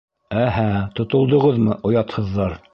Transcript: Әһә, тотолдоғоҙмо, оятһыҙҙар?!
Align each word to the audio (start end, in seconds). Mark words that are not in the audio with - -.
Әһә, 0.43 0.63
тотолдоғоҙмо, 1.01 1.81
оятһыҙҙар?! 1.91 2.61